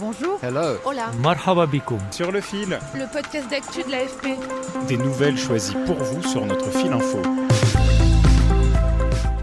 [0.00, 0.38] Bonjour.
[0.44, 0.76] Hello.
[0.84, 1.10] Hola.
[1.20, 1.98] Marhaba bikoum.
[2.12, 2.78] Sur le fil.
[2.94, 4.38] Le podcast d'actu de l'AFP.
[4.86, 7.18] Des nouvelles choisies pour vous sur notre fil info.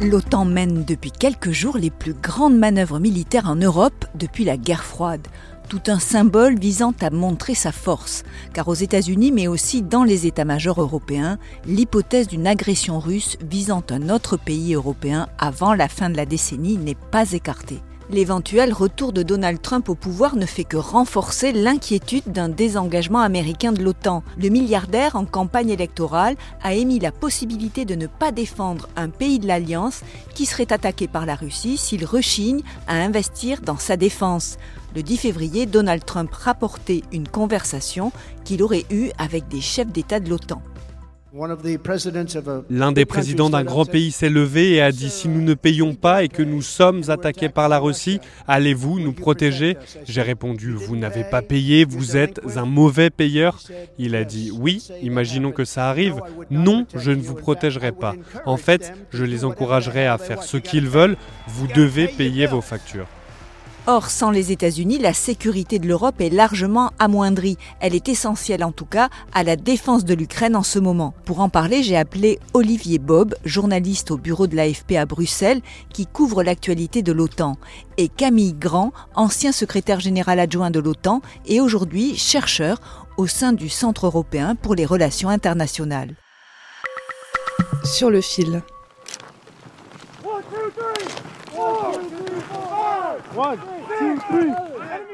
[0.00, 4.82] L'OTAN mène depuis quelques jours les plus grandes manœuvres militaires en Europe depuis la guerre
[4.82, 5.24] froide.
[5.68, 8.24] Tout un symbole visant à montrer sa force.
[8.52, 14.08] Car aux États-Unis, mais aussi dans les états-majors européens, l'hypothèse d'une agression russe visant un
[14.08, 17.82] autre pays européen avant la fin de la décennie n'est pas écartée.
[18.12, 23.70] L'éventuel retour de Donald Trump au pouvoir ne fait que renforcer l'inquiétude d'un désengagement américain
[23.70, 24.24] de l'OTAN.
[24.36, 29.38] Le milliardaire en campagne électorale a émis la possibilité de ne pas défendre un pays
[29.38, 30.00] de l'Alliance
[30.34, 34.56] qui serait attaqué par la Russie s'il rechigne à investir dans sa défense.
[34.96, 38.10] Le 10 février, Donald Trump rapportait une conversation
[38.42, 40.60] qu'il aurait eue avec des chefs d'État de l'OTAN.
[42.70, 45.94] L'un des présidents d'un grand pays s'est levé et a dit si nous ne payons
[45.94, 50.96] pas et que nous sommes attaqués par la Russie, allez-vous nous protéger J'ai répondu vous
[50.96, 53.60] n'avez pas payé, vous êtes un mauvais payeur.
[53.98, 56.20] Il a dit oui, imaginons que ça arrive.
[56.50, 58.14] Non, je ne vous protégerai pas.
[58.44, 61.16] En fait, je les encouragerai à faire ce qu'ils veulent.
[61.46, 63.06] Vous devez payer vos factures.
[63.92, 67.58] Or, sans les États-Unis, la sécurité de l'Europe est largement amoindrie.
[67.80, 71.12] Elle est essentielle en tout cas à la défense de l'Ukraine en ce moment.
[71.24, 75.60] Pour en parler, j'ai appelé Olivier Bob, journaliste au bureau de l'AFP à Bruxelles,
[75.92, 77.56] qui couvre l'actualité de l'OTAN,
[77.96, 82.78] et Camille Grand, ancien secrétaire général adjoint de l'OTAN et aujourd'hui chercheur
[83.16, 86.14] au sein du Centre européen pour les relations internationales.
[87.82, 88.62] Sur le fil.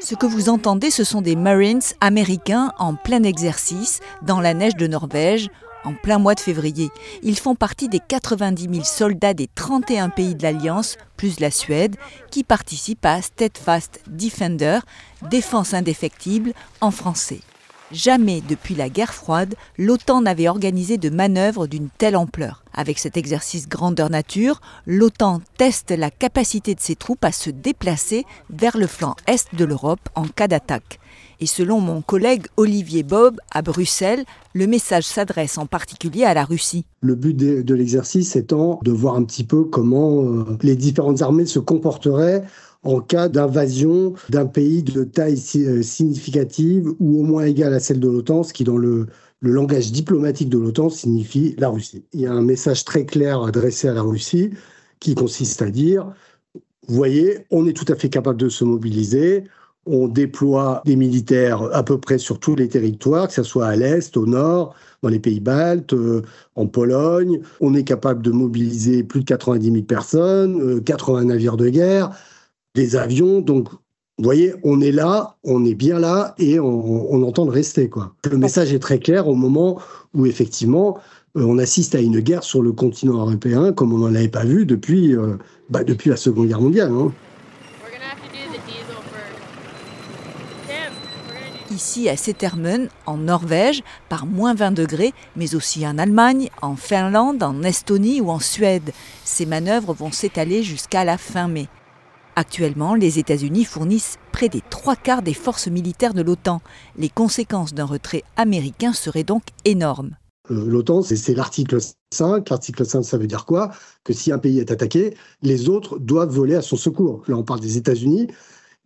[0.00, 4.76] Ce que vous entendez, ce sont des Marines américains en plein exercice dans la neige
[4.76, 5.48] de Norvège
[5.84, 6.90] en plein mois de février.
[7.22, 11.96] Ils font partie des 90 000 soldats des 31 pays de l'Alliance, plus la Suède,
[12.30, 14.80] qui participent à Steadfast Defender,
[15.30, 17.40] défense indéfectible en français.
[17.92, 22.64] Jamais depuis la guerre froide, l'OTAN n'avait organisé de manœuvres d'une telle ampleur.
[22.74, 28.24] Avec cet exercice grandeur nature, l'OTAN teste la capacité de ses troupes à se déplacer
[28.50, 30.98] vers le flanc est de l'Europe en cas d'attaque.
[31.40, 34.24] Et selon mon collègue Olivier Bob à Bruxelles,
[34.54, 36.84] le message s'adresse en particulier à la Russie.
[37.00, 41.46] Le but de, l'exercice étant de voir un petit peu comment euh, les différentes armées
[41.46, 42.42] se comporteraient
[42.86, 48.00] en cas d'invasion d'un pays de taille euh, significative ou au moins égale à celle
[48.00, 49.06] de l'OTAN, ce qui dans le,
[49.42, 52.04] langage diplomatique de l'OTAN signifie la Russie.
[52.12, 54.50] Il y a un message très clair adressé à la Russie
[54.98, 56.12] qui consiste à dire,
[56.88, 59.44] vous voyez, on est tout à fait capable de se mobiliser,
[59.86, 63.76] on déploie des militaires à peu près sur tous les territoires, que ce soit à
[63.76, 66.22] l'est, au nord, dans les pays baltes, euh,
[66.56, 67.40] en Pologne.
[67.60, 72.10] On est capable de mobiliser plus de 90 000 personnes, 80 euh, navires de guerre
[72.74, 73.40] des avions.
[73.40, 77.88] Donc, vous voyez, on est là, on est bien là et on, entend de rester.
[77.88, 78.14] Quoi.
[78.30, 79.78] Le message est très clair au moment
[80.14, 80.98] où, effectivement,
[81.36, 84.44] euh, on assiste à une guerre sur le continent européen comme on n'en avait pas
[84.44, 85.14] vu depuis,
[85.70, 86.92] bah, depuis la Seconde Guerre mondiale.
[86.92, 87.12] Hein.
[91.76, 97.42] Ici à Settermen, en Norvège, par moins 20 degrés, mais aussi en Allemagne, en Finlande,
[97.42, 98.92] en Estonie ou en Suède.
[99.26, 101.68] Ces manœuvres vont s'étaler jusqu'à la fin mai.
[102.34, 106.62] Actuellement, les États-Unis fournissent près des trois quarts des forces militaires de l'OTAN.
[106.96, 110.16] Les conséquences d'un retrait américain seraient donc énormes.
[110.50, 111.78] Euh, L'OTAN, c'est l'article
[112.10, 112.48] 5.
[112.48, 113.70] L'article 5, ça veut dire quoi?
[114.02, 117.22] Que si un pays est attaqué, les autres doivent voler à son secours.
[117.28, 118.28] Là, on parle des États-Unis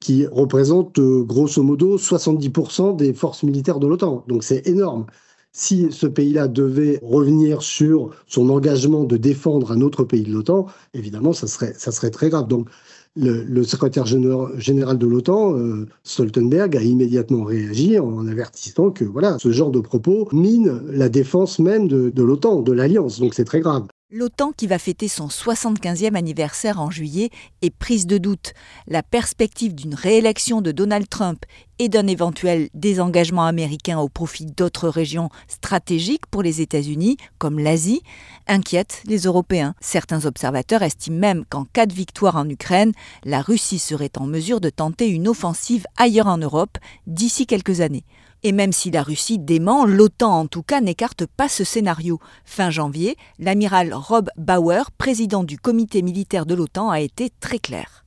[0.00, 4.24] qui représentent euh, grosso modo 70% des forces militaires de l'OTAN.
[4.28, 5.06] Donc c'est énorme.
[5.52, 10.66] Si ce pays-là devait revenir sur son engagement de défendre un autre pays de l'OTAN,
[10.94, 12.46] évidemment, ça serait, ça serait très grave.
[12.46, 12.68] Donc
[13.16, 19.50] le, secrétaire général de l'OTAN, euh, Stoltenberg, a immédiatement réagi en avertissant que voilà, ce
[19.50, 23.18] genre de propos mine la défense même de l'OTAN, de l'Alliance.
[23.18, 23.86] Donc c'est très grave.
[24.12, 27.30] L'OTAN, qui va fêter son 75e anniversaire en juillet,
[27.62, 28.54] est prise de doute.
[28.88, 31.44] La perspective d'une réélection de Donald Trump
[31.78, 38.02] et d'un éventuel désengagement américain au profit d'autres régions stratégiques pour les États-Unis, comme l'Asie,
[38.48, 39.76] inquiète les Européens.
[39.80, 42.90] Certains observateurs estiment même qu'en cas de victoire en Ukraine,
[43.22, 48.04] la Russie serait en mesure de tenter une offensive ailleurs en Europe d'ici quelques années.
[48.42, 52.20] Et même si la Russie dément, l'OTAN en tout cas n'écarte pas ce scénario.
[52.44, 58.04] Fin janvier, l'amiral Rob Bauer, président du comité militaire de l'OTAN, a été très clair.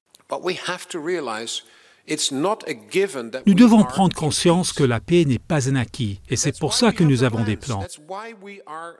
[3.45, 6.91] Nous devons prendre conscience que la paix n'est pas un acquis, et c'est pour ça
[6.91, 7.85] que nous avons des plans.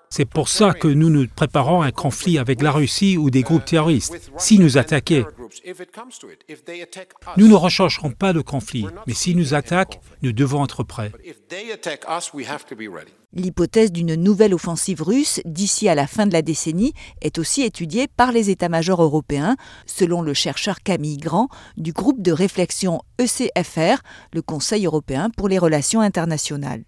[0.10, 3.66] C'est pour ça que nous nous préparons un conflit avec la Russie ou des groupes
[3.66, 4.32] terroristes.
[4.38, 5.26] Si nous attaquaient,
[7.36, 11.12] nous ne rechercherons pas de conflit, mais s'ils nous attaquent, nous devons être prêts.
[13.34, 18.08] L'hypothèse d'une nouvelle offensive russe d'ici à la fin de la décennie est aussi étudiée
[18.08, 19.56] par les états-majors européens,
[19.86, 24.02] selon le chercheur Camille Grand du groupe de réflexion ECFR,
[24.34, 26.84] le Conseil européen pour les relations internationales.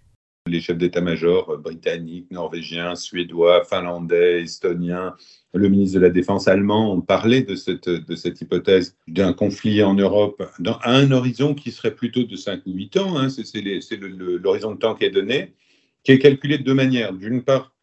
[0.48, 5.16] Les chefs d'état-major britanniques, norvégiens, suédois, finlandais, estoniens,
[5.54, 10.44] le ministre de la Défense allemand ont parlé de cette, hypothèse d'un conflit en Europe
[10.82, 13.18] à un horizon qui serait plutôt de 5 ou 8 ans.
[13.18, 13.62] Hein, c'est
[13.98, 15.54] l'horizon de temps qui est donné
[16.06, 17.14] qui est calculé de deux manières.
[17.14, 17.74] D'une part,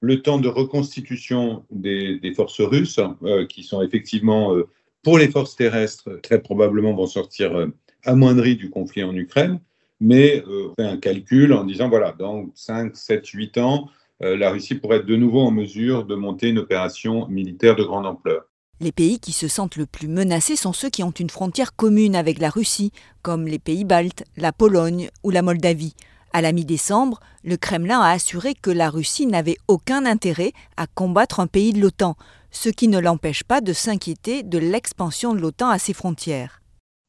[0.00, 4.68] le temps de reconstitution des, forces russes, euh, qui sont effectivement, euh,
[5.02, 7.66] pour les forces terrestres, très probablement vont sortir euh,
[8.04, 9.60] amoindries du conflit en Ukraine,
[10.00, 13.88] mais on fait un calcul en disant, voilà, dans 5, 7, 8 ans,
[14.20, 18.06] la Russie pourrait être de nouveau en mesure de monter une opération militaire de grande
[18.06, 18.44] ampleur.
[18.80, 22.14] Les pays qui se sentent le plus menacés sont ceux qui ont une frontière commune
[22.14, 22.92] avec la Russie,
[23.22, 25.94] comme les pays baltes, la Pologne ou la Moldavie.
[26.32, 31.40] À la mi-décembre, le Kremlin a assuré que la Russie n'avait aucun intérêt à combattre
[31.40, 32.16] un pays de l'OTAN,
[32.50, 36.60] ce qui ne l'empêche pas de s'inquiéter de l'expansion de l'OTAN à ses frontières.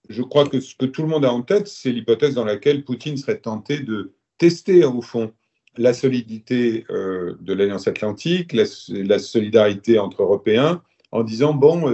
[0.09, 2.83] Je crois que ce que tout le monde a en tête, c'est l'hypothèse dans laquelle
[2.83, 5.31] Poutine serait tenté de tester au fond
[5.77, 11.89] la solidité euh, de l'Alliance atlantique, la, solidarité entre Européens, en disant, bon,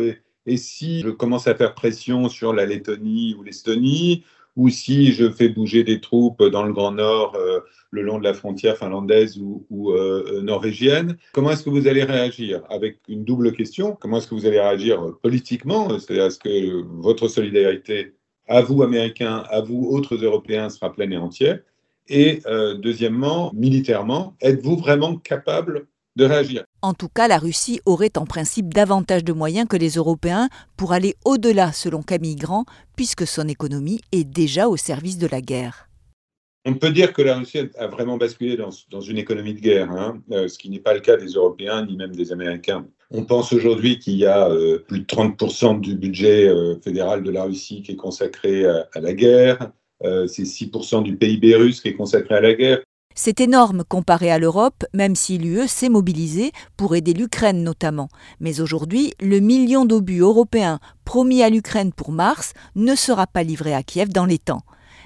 [0.46, 4.24] et si je commence à faire pression sur la Lettonie ou l'Estonie,
[4.56, 7.60] ou si je fais bouger des troupes dans le Grand Nord, euh,
[7.92, 12.04] le long de la frontière finlandaise ou, euh, euh, norvégienne, comment est-ce que vous allez
[12.04, 12.62] réagir?
[12.70, 15.90] Avec une double question, comment est-ce que vous allez réagir politiquement?
[16.00, 18.14] C'est-à-dire, est-ce que votre solidarité
[18.48, 21.60] à vous, Américains, à vous, autres Européens, sera pleine et entière.
[22.08, 22.42] Et
[22.78, 25.88] deuxièmement, militairement, êtes-vous vraiment capable
[26.24, 26.64] réagir.
[26.82, 30.94] En tout cas, la Russie aurait en principe davantage de moyens que les Européens pour
[30.94, 32.66] aller au-delà, selon Camille Grand,
[32.96, 35.90] puisque son économie est déjà au service de la guerre.
[36.68, 40.20] On peut dire que la Russie a vraiment basculé dans, une économie de guerre, hein,
[40.32, 42.88] euh, ce qui n'est pas le cas des Européens ni même des Américains.
[43.12, 47.30] On pense aujourd'hui qu'il y a euh, plus de 30% du budget euh, fédéral de
[47.30, 49.72] la Russie qui est consacré à, à la guerre.
[50.02, 52.80] c'est 6% du PIB russe qui est consacré à la guerre.
[53.18, 58.10] C'est énorme comparé à l'Europe, même si l'UE s'est mobilisée pour aider l'Ukraine notamment.
[58.42, 63.74] Mais aujourd'hui, le million d'obus européens promis à l'Ukraine pour mars ne sera pas livré
[63.74, 64.64] à Kiev dans les temps.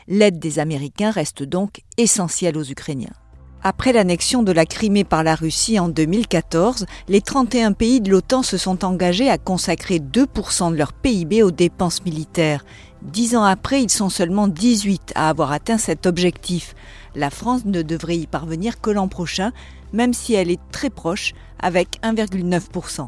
[0.07, 3.13] L'aide des Américains reste donc essentielle aux Ukrainiens.
[3.61, 8.41] Après l'annexion de la Crimée par la Russie en 2014, les 31 pays de l'OTAN
[8.41, 12.63] se sont engagés à consacrer 2% de leur PIB aux dépenses militaires.
[13.01, 16.75] Dix ans après, ils sont seulement 18 à avoir atteint cet objectif.
[17.15, 19.51] La France ne devrait y parvenir que l'an prochain,
[19.93, 23.07] même si elle est très proche, avec 1,9%.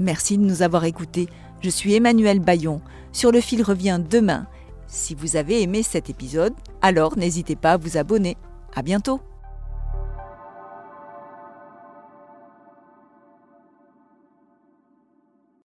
[0.00, 1.28] Merci de nous avoir écoutés.
[1.62, 2.80] Je suis Emmanuel Bayon.
[3.12, 4.46] Sur le fil revient demain.
[4.88, 8.36] Si vous avez aimé cet épisode, alors n'hésitez pas à vous abonner.
[8.74, 9.20] À bientôt!